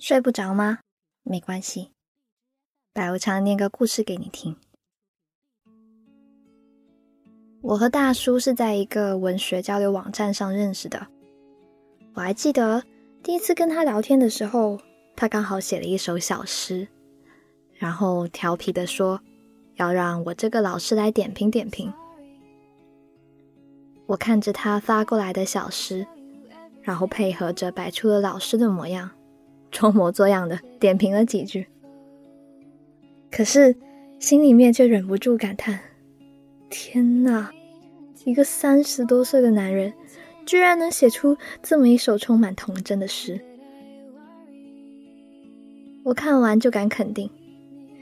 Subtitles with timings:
[0.00, 0.78] 睡不着吗？
[1.24, 1.90] 没关系，
[2.94, 4.56] 白无常念个故事给你听。
[7.60, 11.06] 我和大叔是在一个文学交流网站上认识的。
[12.14, 12.82] 我还记得
[13.22, 14.80] 第一次跟他聊天的时候，
[15.14, 16.88] 他刚好写了一首小诗，
[17.74, 19.20] 然后调皮的说
[19.74, 21.92] 要让我这个老师来点评点评。
[24.06, 26.06] 我看着他发过来的小诗，
[26.80, 29.10] 然后配合着摆出了老师的模样。
[29.80, 31.66] 装模作样的点评了几句，
[33.30, 33.74] 可是
[34.18, 35.80] 心里面却忍不住感叹
[36.68, 37.50] ：“天哪，
[38.26, 39.90] 一个三十多岁的男人，
[40.44, 43.40] 居然能写出这么一首充满童真的诗！”
[46.04, 47.30] 我看完就敢肯定，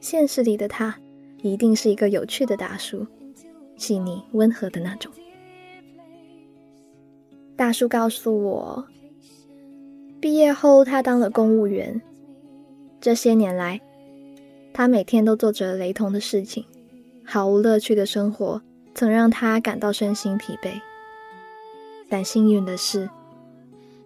[0.00, 0.98] 现实里的他
[1.40, 3.06] 一定是一个有趣的大叔，
[3.76, 5.12] 细腻温和的那种。
[7.54, 8.84] 大叔告诉我。
[10.20, 12.00] 毕业后，他当了公务员。
[13.00, 13.80] 这些年来，
[14.74, 16.66] 他每天都做着雷同的事情，
[17.24, 18.60] 毫无乐趣的生活
[18.94, 20.78] 曾让他感到身心疲惫。
[22.10, 23.08] 但幸运的是，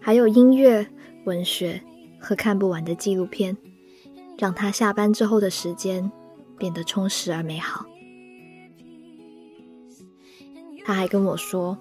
[0.00, 0.84] 还有音乐、
[1.26, 1.80] 文学
[2.18, 3.56] 和看不完的纪录片，
[4.36, 6.10] 让他下班之后的时间
[6.58, 7.86] 变得充实而美好。
[10.84, 11.78] 他还跟我说，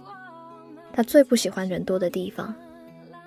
[0.94, 2.54] 他最不喜欢人多的地方。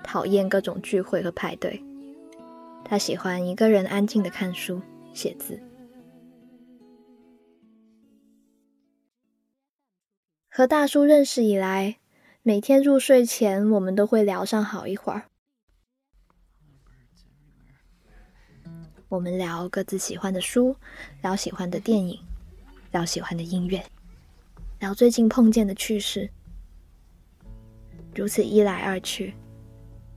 [0.03, 1.83] 讨厌各种聚会和派对，
[2.85, 4.81] 他喜欢一个人安静的看书、
[5.15, 5.61] 写字。
[10.49, 11.97] 和大叔认识以来，
[12.43, 15.23] 每天入睡前我们都会聊上好一会儿。
[19.09, 20.77] 我们聊各自喜欢的书，
[21.23, 22.19] 聊喜欢的电影，
[22.91, 23.83] 聊喜欢的音乐，
[24.81, 26.29] 聊最近碰见的趣事。
[28.15, 29.35] 如此一来二去。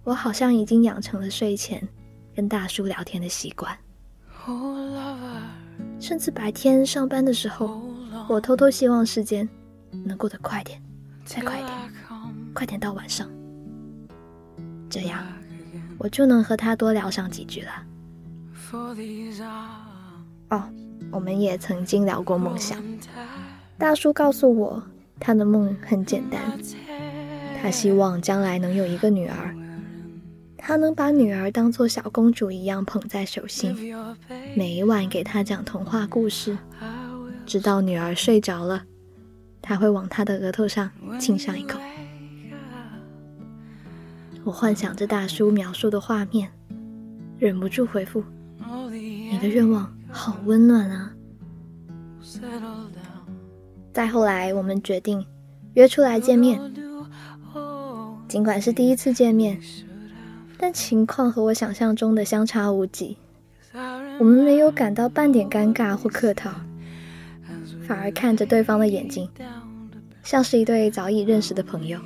[0.06, 1.86] 我好像已经养成了睡前
[2.36, 3.76] 跟大叔聊天的习惯，
[6.00, 7.82] 甚至白天上班的时候，
[8.30, 9.50] 我偷偷希望时间
[10.06, 10.80] 能过得快点，
[11.26, 11.72] 再快点，
[12.54, 13.28] 快点到晚上，
[14.92, 15.26] 这样
[15.98, 17.72] 我就能和他多聊上几句了。
[20.50, 20.70] 哦，
[21.10, 22.80] 我们也曾经聊过梦想，
[23.80, 24.84] 大叔告诉我
[25.20, 26.40] 他的梦很简单，
[27.60, 29.56] 他希望将来能有一个女儿。
[30.68, 33.96] 他能把女儿当做小公主一样捧在手心，
[34.56, 36.58] 每一晚给她讲童话故事，
[37.46, 38.82] 直到女儿睡着了，
[39.62, 40.90] 他会往她的额头上
[41.20, 41.80] 亲上一口。
[44.44, 46.52] 我幻想着大叔描述的画面，
[47.38, 48.24] 忍不住回复
[48.90, 51.14] ：“你的愿望好温暖啊！”
[53.94, 55.24] 再后来，我们决定
[55.76, 56.60] 约出来见面，
[58.28, 59.62] 尽管是第一次见面。
[60.58, 63.18] 但情况和我想象中的相差无几，
[64.20, 66.50] 我们没有感到半点尴尬或客套，
[67.86, 69.30] 反而看着对方的眼睛，
[70.24, 72.00] 像是一对早已认识的朋友。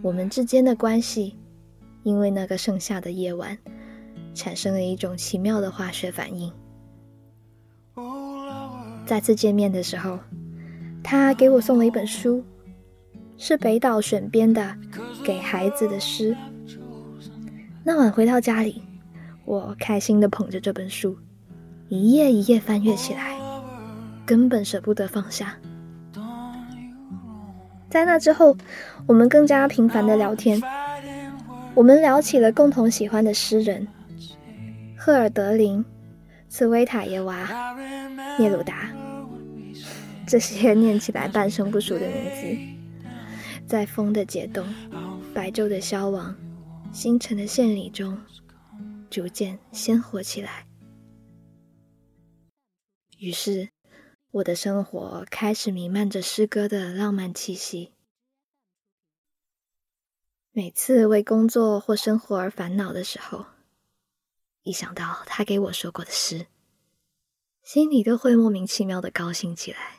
[0.00, 1.36] 我们之间的关系，
[2.04, 3.58] 因为那个盛夏的夜晚，
[4.34, 6.52] 产生了一种奇妙的化学反应。
[9.04, 10.18] 再次见面的时候，
[11.02, 12.44] 他给我送了一本书。
[13.40, 14.76] 是北岛选编的
[15.28, 16.34] 给孩子的诗。
[17.84, 18.80] 那晚回到家里，
[19.44, 21.18] 我开心地捧着这本书，
[21.90, 23.36] 一页一页翻阅起来，
[24.24, 25.54] 根本舍不得放下。
[27.90, 28.56] 在那之后，
[29.06, 30.58] 我们更加频繁地聊天。
[31.74, 33.86] 我们聊起了共同喜欢的诗人
[34.96, 35.84] 赫尔德林、
[36.48, 37.76] 茨维塔耶娃、
[38.38, 38.88] 聂鲁达，
[40.26, 42.78] 这些念起来半生不熟的名字。
[43.66, 44.64] 在风的解冻、
[45.38, 46.36] 白昼的消亡、
[46.92, 48.20] 星辰的献礼中，
[49.08, 50.66] 逐渐鲜活起来。
[53.18, 53.68] 于是，
[54.32, 57.92] 我的生活开始弥漫着诗歌的浪漫气息。
[60.50, 63.46] 每次为工作或生活而烦恼的时候，
[64.64, 66.48] 一想到他给我说过的诗，
[67.62, 69.97] 心里都会莫名其妙的高兴起来。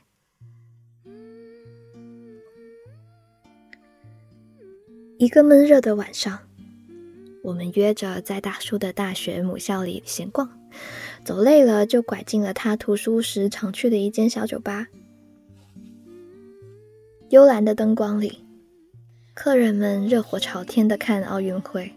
[5.19, 6.39] 一个闷热的晚上，
[7.43, 10.49] 我们约着在大叔的大学母校里闲逛，
[11.25, 14.87] 走累了就拐进了他图书时常去的一间小酒吧。
[17.31, 18.45] 幽蓝的灯光里，
[19.33, 21.91] 客人们热火朝天的看奥运会。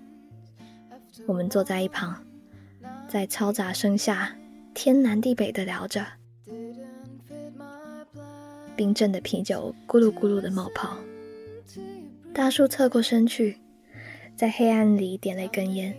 [1.25, 2.21] 我们坐在一旁，
[3.07, 4.37] 在嘈杂声下
[4.75, 6.05] 天南地北的聊着，
[8.75, 10.97] 冰镇的啤酒咕噜咕噜的冒泡。
[12.35, 13.59] 大树侧过身去，
[14.35, 15.95] 在黑暗里点了一根烟，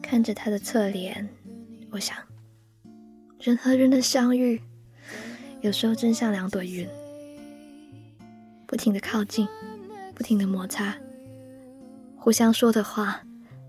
[0.00, 1.28] 看着他的侧脸，
[1.90, 2.16] 我想，
[3.38, 4.58] 人和人的相遇，
[5.60, 6.88] 有时候真像两朵云，
[8.66, 9.46] 不停的靠近，
[10.14, 10.96] 不停的摩擦，
[12.16, 13.22] 互相说的话，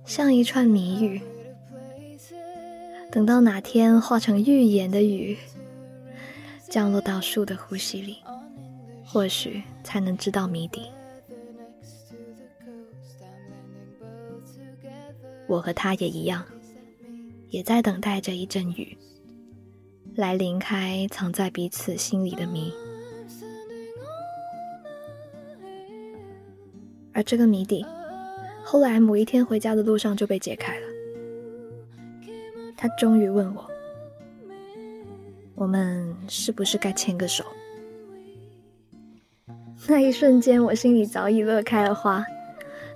[0.06, 1.22] 像一串谜语。
[3.12, 5.38] 等到哪天化成预言的雨，
[6.70, 8.18] 降落到树的呼吸里，
[9.14, 10.88] 或许才能知道谜底。
[15.46, 16.44] 我和他也一样，
[17.50, 18.98] 也在等待着一阵雨，
[20.16, 22.74] 来淋开藏在彼此心里的谜。
[27.14, 27.86] 而这个谜底，
[28.64, 30.88] 后来某一天回家的路上就被解开了。
[32.76, 33.70] 他终于问我
[35.54, 37.46] ：“我们是不是该牵个手？”
[39.88, 42.26] 那一瞬间，我心里早已乐开了花，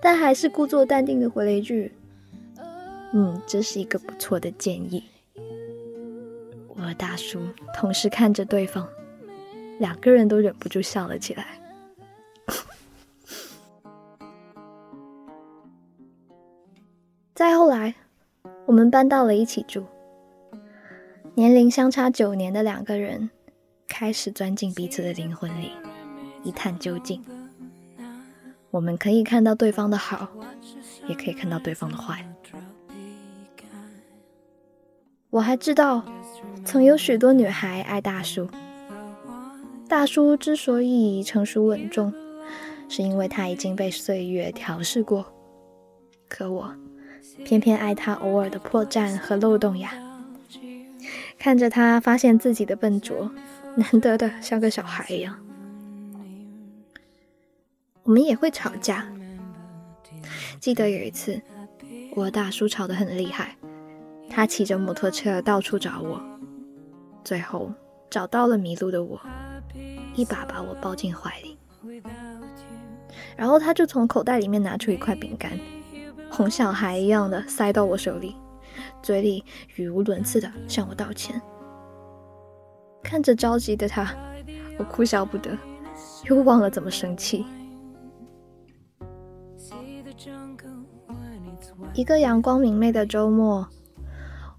[0.01, 1.91] 但还是故作淡定的回了一句
[3.13, 5.03] ：“嗯，这是一个不错的建议。”
[6.69, 7.41] 我和大叔
[7.75, 8.87] 同时看着对方，
[9.79, 11.59] 两个人都忍不住笑了起来。
[17.35, 17.93] 再后来。
[18.65, 19.85] 我们搬到了一起住，
[21.35, 23.29] 年龄相差九年的两个人
[23.87, 25.71] 开始钻进彼此的灵魂里，
[26.47, 27.21] 一探究竟。
[28.71, 30.29] 我们可以看到对方的好，
[31.09, 32.25] 也可以看到对方的坏。
[35.29, 36.05] 我还知道，
[36.63, 38.47] 曾有许多女孩爱大叔。
[39.89, 42.13] 大叔之所以成熟稳重，
[42.87, 45.25] 是因为他已经被岁月调试过。
[46.29, 46.73] 可我。
[47.43, 49.91] 偏偏爱他偶尔的破绽和漏洞呀！
[51.37, 53.29] 看着他发现自己的笨拙，
[53.75, 55.37] 难得的像个小孩一样。
[58.07, 59.05] 我们也会吵架。
[60.61, 61.41] 记得有一次，
[62.15, 63.57] 我和大叔吵得很厉害，
[64.29, 66.21] 他骑着摩托车到处找我，
[67.21, 67.69] 最后
[68.09, 69.19] 找到了迷路的我，
[70.15, 71.57] 一把把我抱进怀里，
[73.35, 75.59] 然后他就从口袋里面拿出一块饼干。
[76.31, 78.37] 哄小孩一样的塞到我手里，
[79.03, 79.43] 嘴里
[79.75, 81.41] 语无伦次的向我道歉。
[83.03, 84.15] 看着着急的他，
[84.77, 85.57] 我哭笑不得，
[86.29, 87.45] 又忘了怎么生气。
[91.93, 93.67] 一个阳光明媚的周末，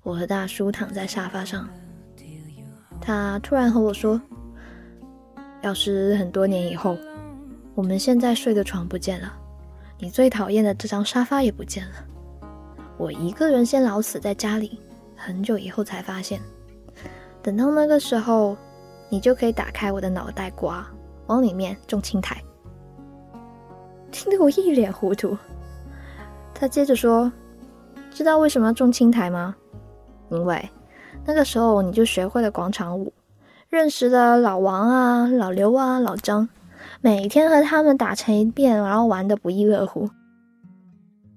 [0.03, 1.69] 我和大叔躺在沙发上，
[3.01, 4.21] 他突然和我说
[5.63, 6.97] ：“要是很多年以后，
[7.75, 9.33] 我们现在睡的床不见了。”
[10.01, 11.95] 你最讨厌的这张沙发也不见了。
[12.97, 14.79] 我一个人先老死在家里，
[15.17, 16.41] 很久以后才发现。
[17.43, 18.57] 等到那个时候，
[19.09, 20.87] 你就可以打开我的脑袋瓜，
[21.27, 22.41] 往里面种青苔。
[24.13, 25.37] 听得我一脸糊涂。
[26.59, 27.31] 他接着说
[28.11, 29.55] ：“知道为什么要种青苔吗？
[30.29, 30.69] 因为
[31.25, 33.13] 那个时候你就学会了广场舞，
[33.69, 36.49] 认识了老王啊、老刘啊、老张。”
[37.01, 40.11] 每天和他们打成一片，然后玩的不亦乐乎。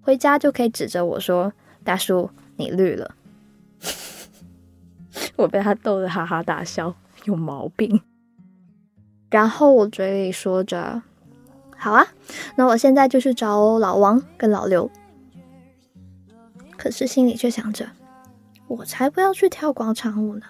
[0.01, 1.53] 回家就可以指着我说
[1.83, 3.12] ：“大叔，你绿了。
[5.38, 6.95] ”我被他逗得哈哈大笑，
[7.25, 8.01] 有毛病。
[9.29, 11.03] 然后我嘴里说着
[11.77, 12.07] ：“好啊，
[12.56, 14.89] 那我现在就去找老王跟老刘。”
[16.81, 17.88] 可是心里却想着
[18.67, 20.47] ：“我才不要去跳广场舞呢，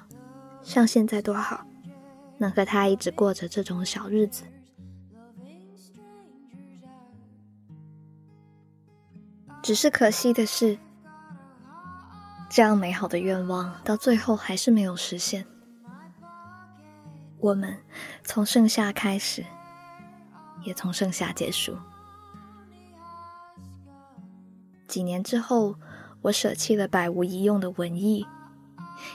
[0.63, 1.67] 像现在多好，
[2.37, 4.45] 能和他一直过着这种小日子。”
[9.61, 10.79] 只是可惜的是，
[12.49, 15.45] 这样美好的愿望到最后还是没有实现。
[17.39, 17.77] 我们
[18.23, 19.43] 从盛夏开始，
[20.63, 21.75] 也从盛夏结束。
[24.87, 25.75] 几年之后，
[26.21, 28.25] 我舍弃了百无一用的文艺，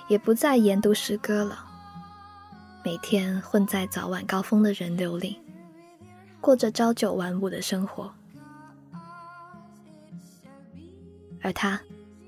[0.08, 1.64] 也不再研读诗歌了，
[2.84, 5.38] 每天混在早晚高峰的人流里，
[6.40, 8.12] 过着朝九晚五的生活。
[11.42, 11.80] 而他，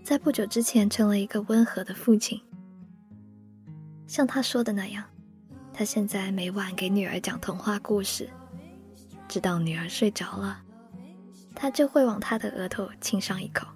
[0.05, 2.41] 在不久之前成了一个温和的父亲。
[4.07, 5.05] 像他说的那样，
[5.73, 8.31] 他现在每晚给女儿讲童话故事，
[9.27, 10.63] 直到女儿睡着了，
[11.53, 13.67] 他就会往她的额头亲上一口。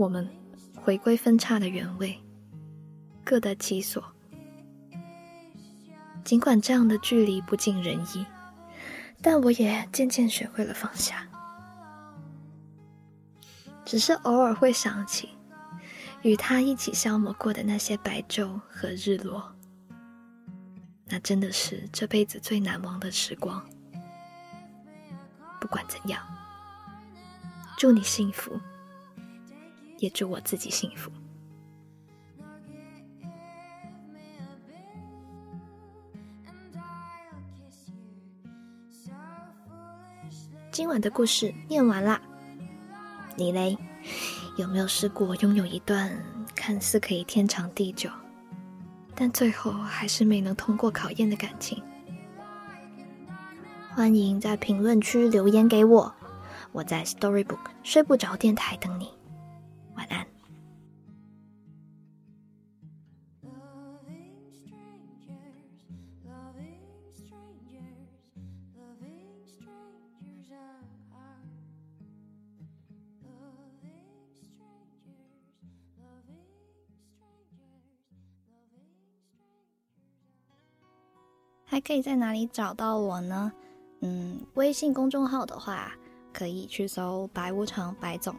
[0.00, 0.26] 我们
[0.80, 2.18] 回归分叉的原位，
[3.22, 4.02] 各得其所。
[6.24, 8.24] 尽管这样的距离不尽人意。
[9.20, 11.28] 但我也渐渐学会了放下，
[13.84, 15.28] 只是偶尔会想起
[16.22, 19.54] 与他一起消磨过的那些白昼和日落，
[21.04, 23.62] 那真的是这辈子最难忘的时光。
[25.60, 26.26] 不管怎样，
[27.76, 28.58] 祝你幸福，
[30.00, 31.10] 也祝我自己幸福。
[40.72, 42.20] 今晚的故事念完啦，
[43.36, 43.76] 你嘞，
[44.56, 46.10] 有没有试过拥有一段
[46.54, 48.08] 看似可以天长地久，
[49.14, 51.82] 但最后还是没能通过考验的感情？
[53.94, 56.14] 欢迎在评论区留言给我，
[56.72, 59.19] 我在 Storybook 睡不着电台等你。
[81.70, 83.52] 还可以在哪里找到我呢？
[84.00, 85.92] 嗯，微信公众号的话，
[86.32, 88.34] 可以去搜“白无常白总”，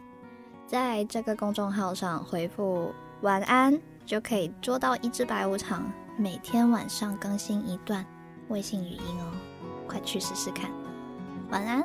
[0.68, 2.92] 在这个公众号上回复
[3.24, 5.90] “晚安”，就可以捉到一只白无常。
[6.18, 8.04] 每天晚上更新一段
[8.48, 9.32] 微信语音哦，
[9.88, 10.70] 快去试试看。
[11.50, 11.80] 晚安。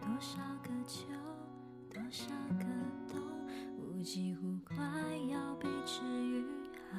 [0.00, 1.08] 多少个秋，
[1.92, 2.64] 多少个
[3.10, 3.20] 冬，
[3.80, 4.76] 我几乎快
[5.28, 6.44] 要被治愈
[6.92, 6.98] 好，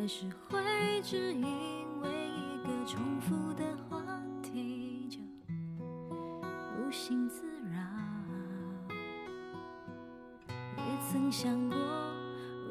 [0.00, 2.70] 还是会只因为一个。
[2.86, 4.00] 重复的话
[4.42, 5.18] 题就
[6.78, 7.78] 无心自扰，
[10.78, 11.76] 也曾想过，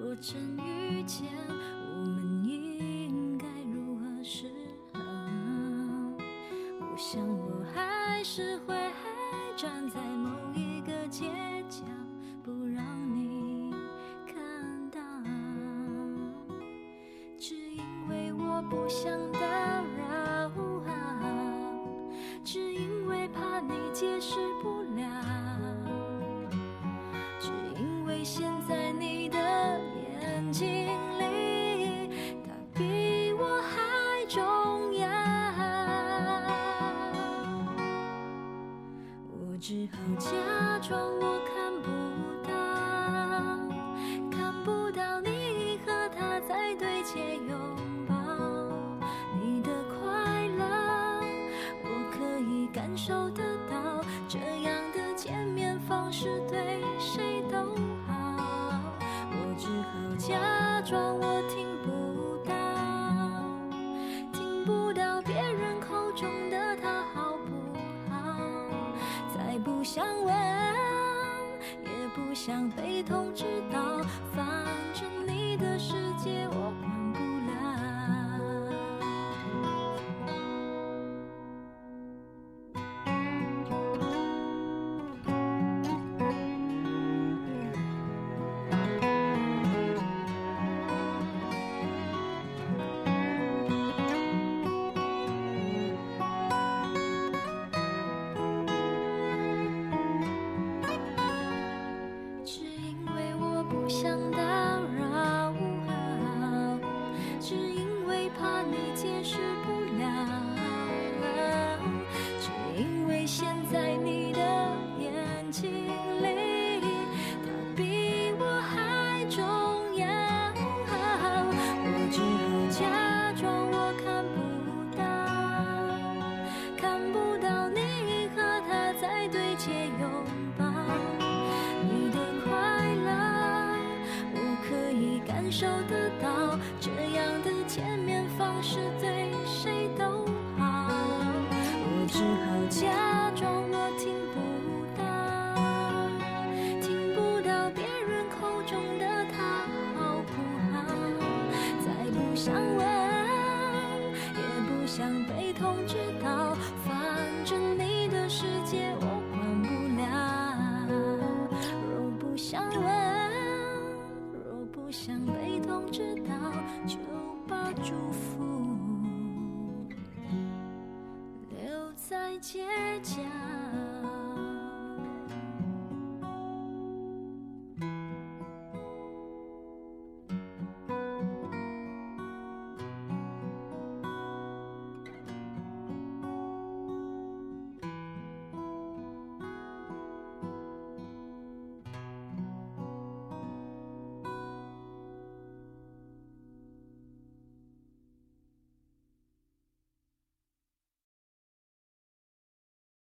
[0.02, 4.48] 若真遇见，我们应该如何是
[4.92, 5.00] 好？
[6.82, 8.76] 我想我还是会
[9.56, 9.99] 站在
[18.70, 19.12] 不想